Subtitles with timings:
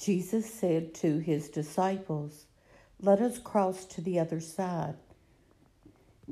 [0.00, 2.46] Jesus said to his disciples,
[3.02, 4.94] Let us cross to the other side.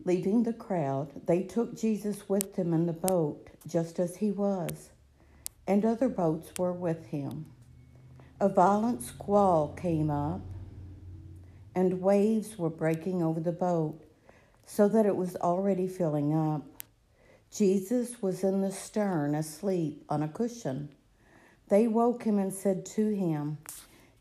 [0.07, 4.89] Leaving the crowd, they took Jesus with them in the boat, just as he was,
[5.67, 7.45] and other boats were with him.
[8.41, 10.41] A violent squall came up,
[11.75, 14.01] and waves were breaking over the boat,
[14.65, 16.65] so that it was already filling up.
[17.55, 20.89] Jesus was in the stern, asleep on a cushion.
[21.69, 23.59] They woke him and said to him,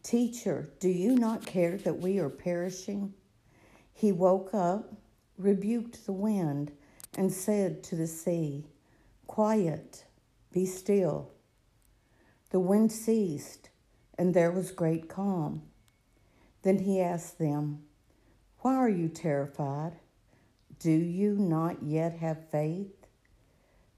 [0.03, 3.13] Teacher, do you not care that we are perishing?
[3.93, 4.93] He woke up
[5.37, 6.71] rebuked the wind,
[7.15, 8.65] and said to the sea,
[9.27, 10.05] Quiet,
[10.51, 11.31] be still.
[12.49, 13.69] The wind ceased,
[14.17, 15.63] and there was great calm.
[16.63, 17.83] Then he asked them,
[18.59, 19.93] Why are you terrified?
[20.79, 23.07] Do you not yet have faith?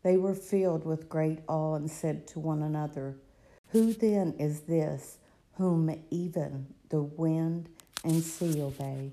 [0.04, 3.18] They were filled with great awe and said to one another,
[3.72, 5.18] Who then is this
[5.54, 7.70] whom even the wind
[8.04, 9.12] and sea obey?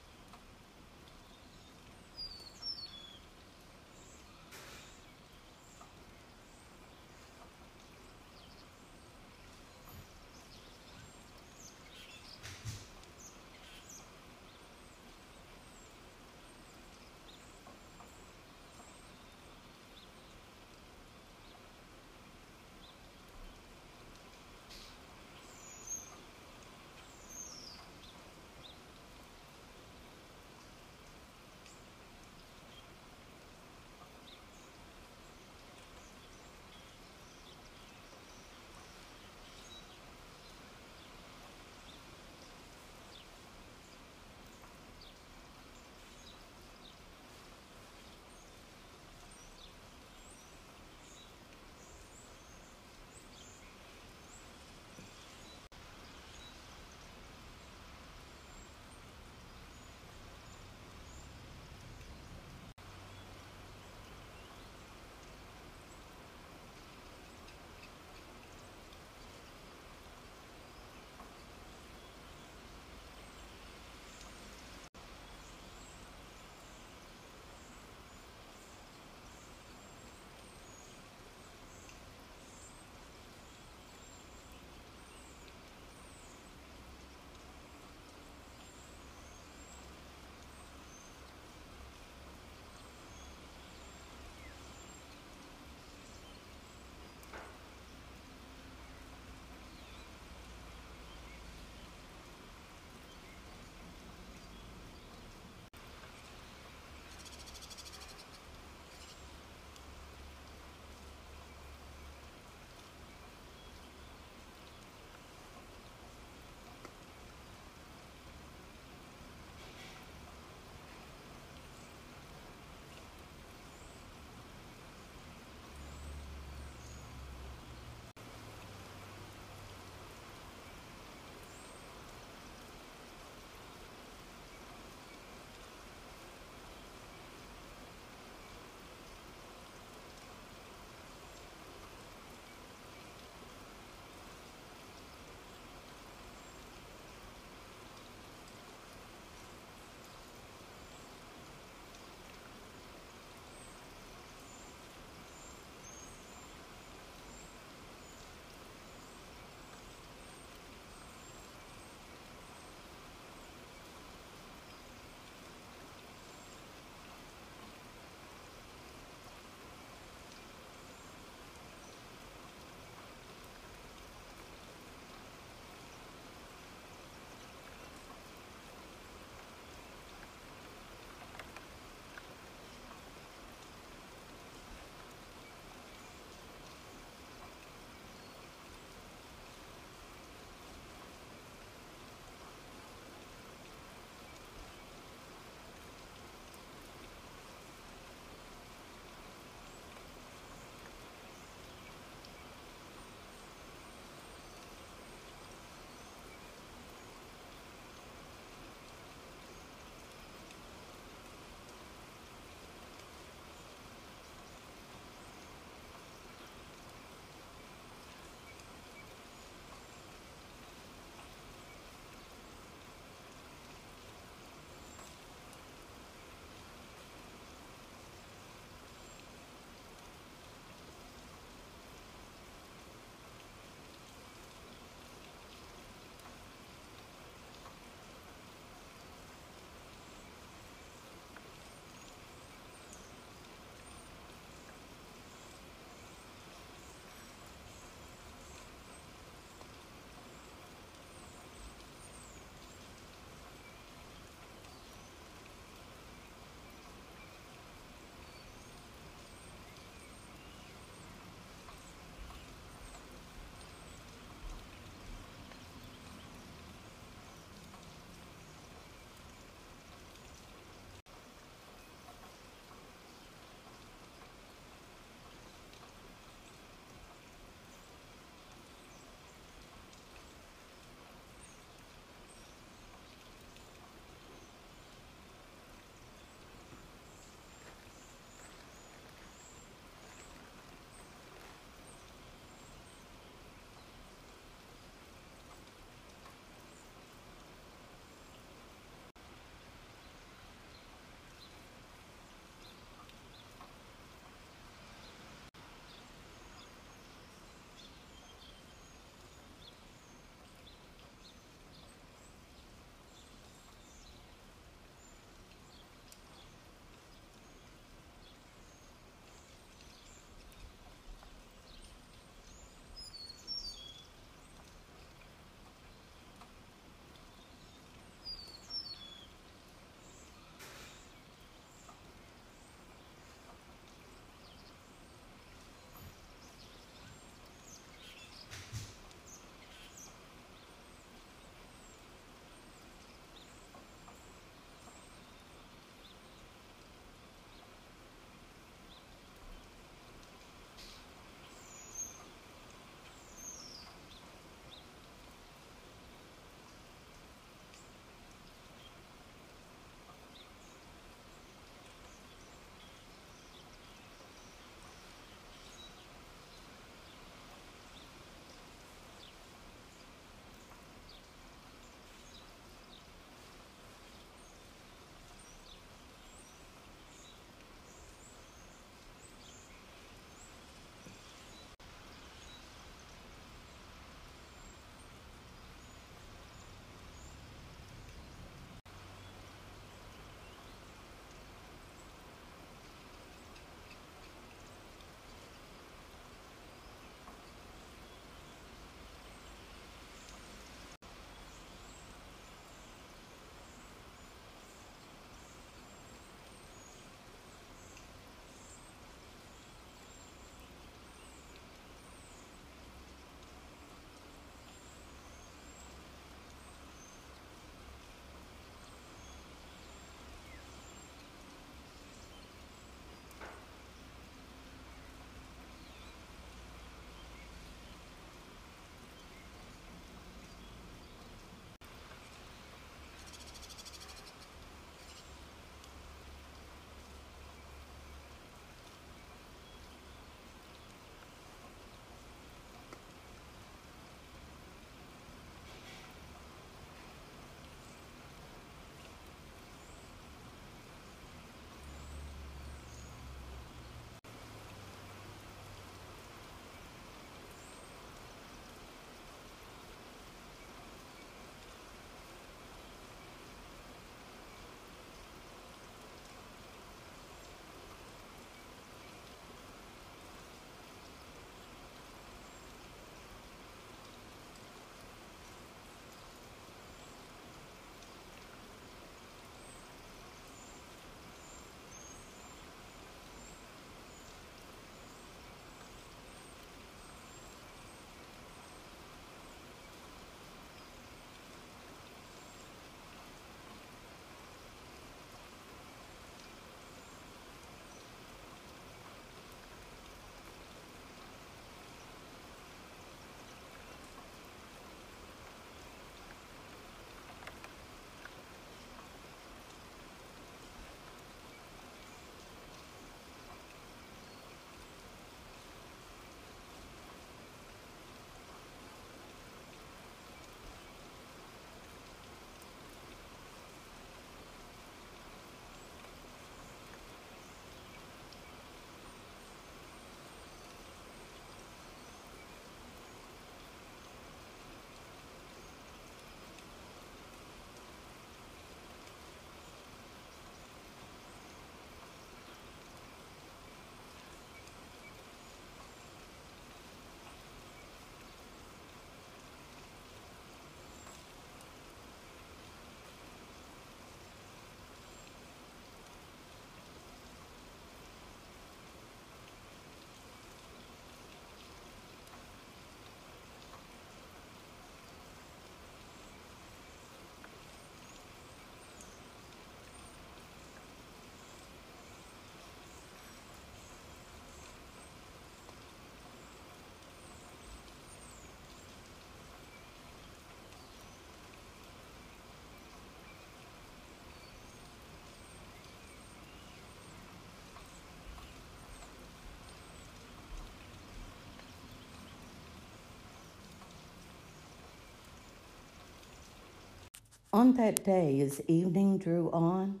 [597.54, 600.00] On that day, as evening drew on,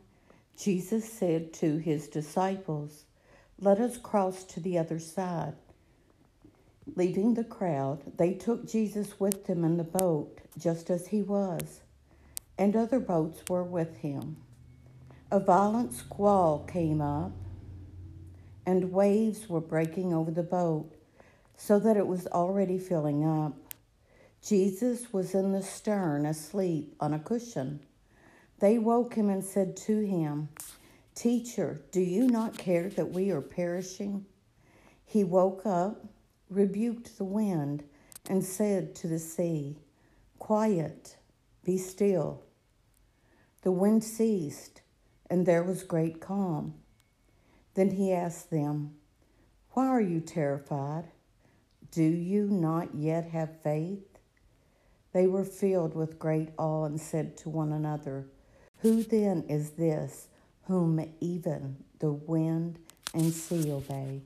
[0.58, 3.04] Jesus said to his disciples,
[3.60, 5.54] Let us cross to the other side.
[6.96, 11.82] Leaving the crowd, they took Jesus with them in the boat, just as he was,
[12.58, 14.36] and other boats were with him.
[15.30, 17.30] A violent squall came up,
[18.66, 20.90] and waves were breaking over the boat,
[21.56, 23.54] so that it was already filling up.
[24.46, 27.80] Jesus was in the stern, asleep on a cushion.
[28.58, 30.50] They woke him and said to him,
[31.14, 34.26] Teacher, do you not care that we are perishing?
[35.06, 36.04] He woke up,
[36.50, 37.84] rebuked the wind,
[38.28, 39.78] and said to the sea,
[40.38, 41.16] Quiet,
[41.64, 42.42] be still.
[43.62, 44.82] The wind ceased,
[45.30, 46.74] and there was great calm.
[47.72, 48.96] Then he asked them,
[49.70, 51.04] Why are you terrified?
[51.90, 54.13] Do you not yet have faith?
[55.14, 58.26] They were filled with great awe and said to one another,
[58.78, 60.28] Who then is this
[60.64, 62.80] whom even the wind
[63.14, 64.22] and sea obey?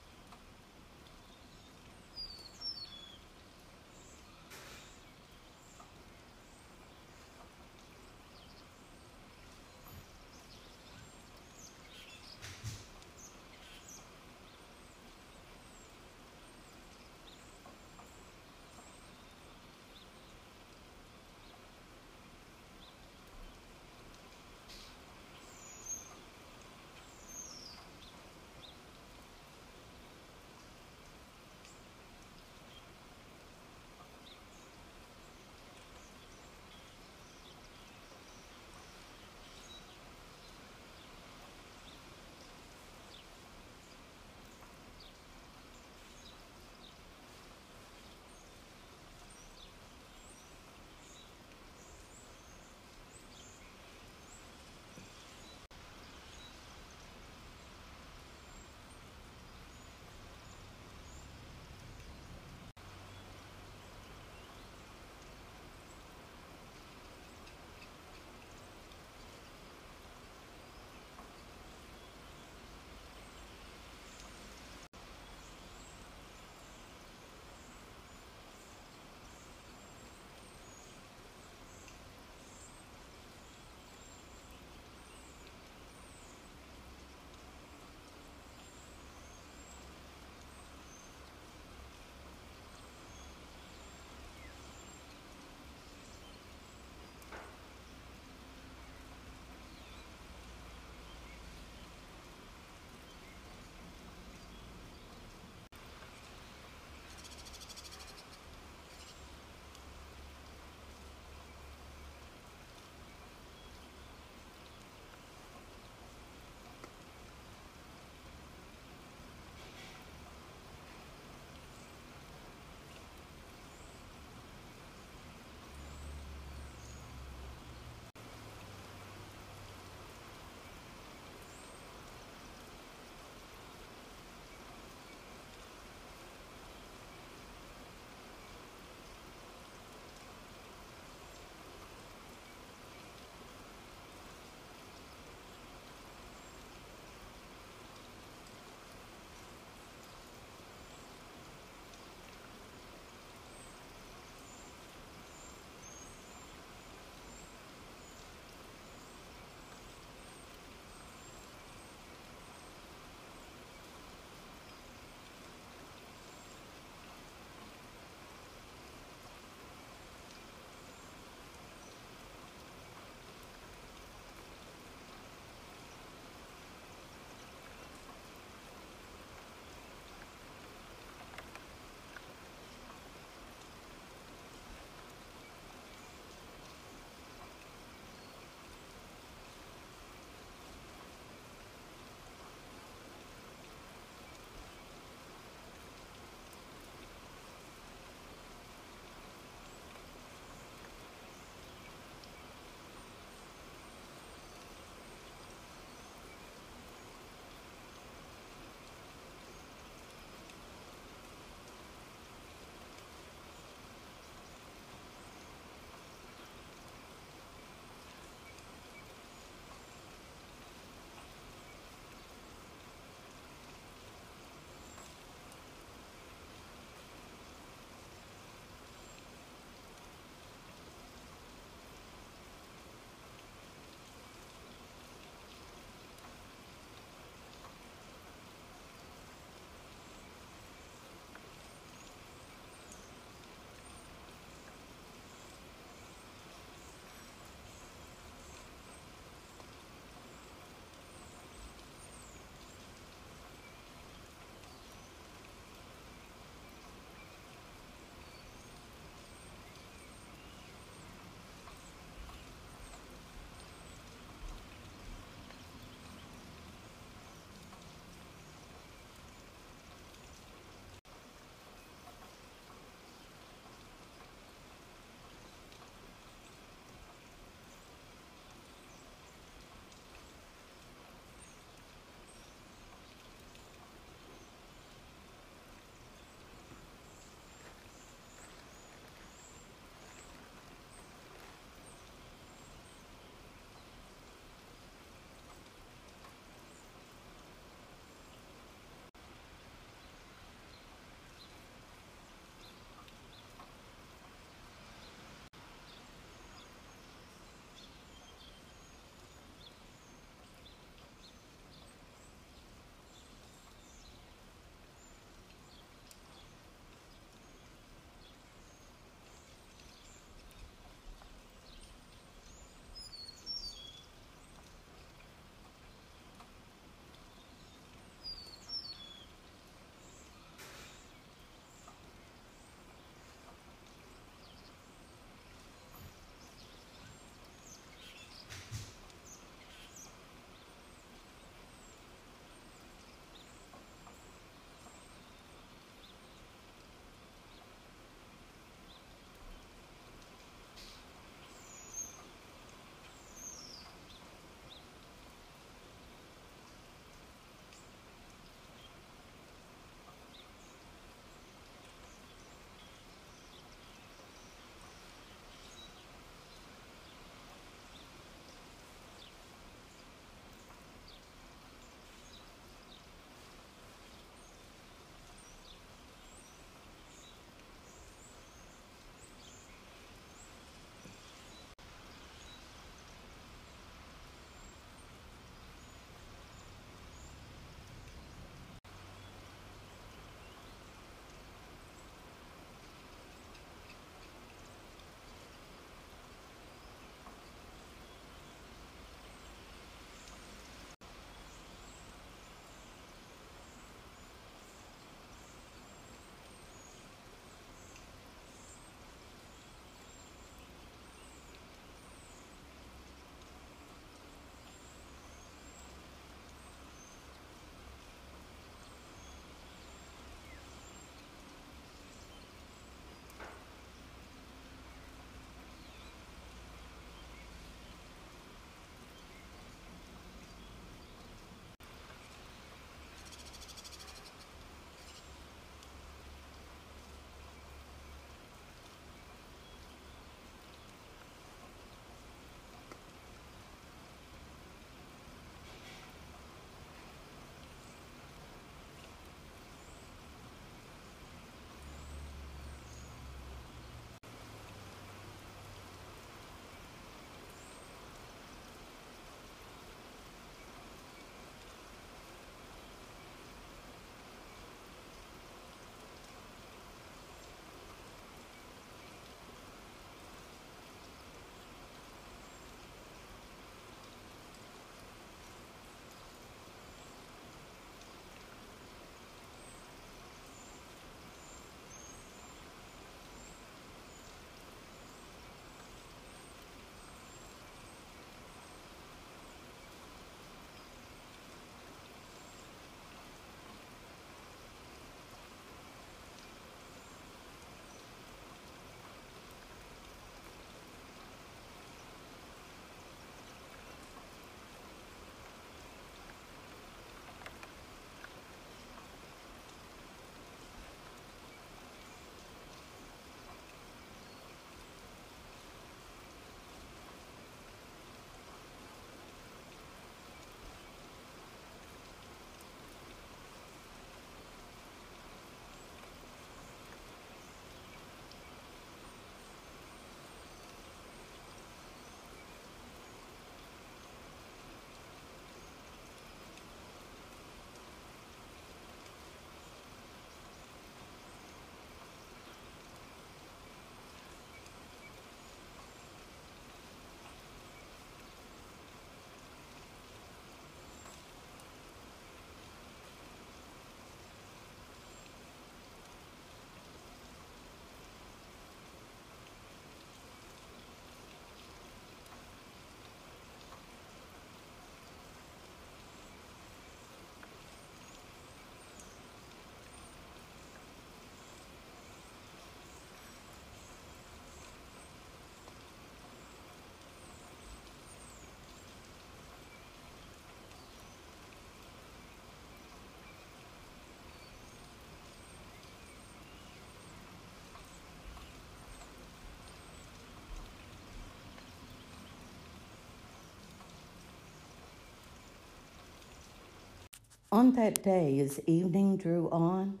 [597.50, 600.00] On that day, as evening drew on,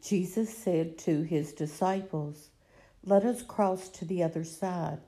[0.00, 2.50] Jesus said to his disciples,
[3.04, 5.00] Let us cross to the other side.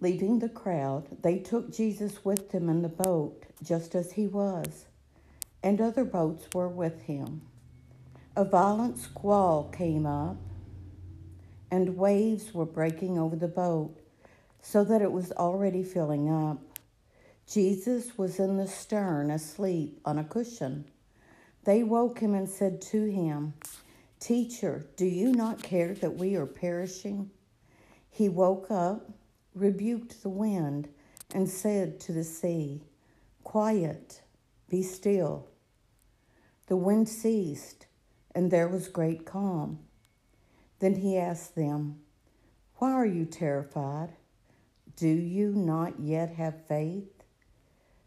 [0.00, 4.86] Leaving the crowd, they took Jesus with them in the boat, just as he was,
[5.60, 7.42] and other boats were with him.
[8.36, 10.36] A violent squall came up,
[11.68, 13.96] and waves were breaking over the boat,
[14.62, 16.73] so that it was already filling up.
[17.50, 20.86] Jesus was in the stern, asleep on a cushion.
[21.64, 23.54] They woke him and said to him,
[24.18, 27.30] Teacher, do you not care that we are perishing?
[28.10, 29.10] He woke up,
[29.54, 30.88] rebuked the wind,
[31.34, 32.82] and said to the sea,
[33.42, 34.22] Quiet,
[34.70, 35.48] be still.
[36.66, 37.86] The wind ceased,
[38.34, 39.80] and there was great calm.
[40.78, 42.00] Then he asked them,
[42.76, 44.10] Why are you terrified?
[44.96, 47.13] Do you not yet have faith?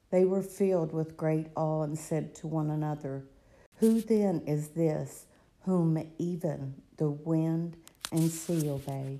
[0.10, 3.26] They were filled with great awe and said to one another,
[3.78, 5.26] Who then is this
[5.62, 7.78] whom even the wind
[8.12, 9.20] and sea obey?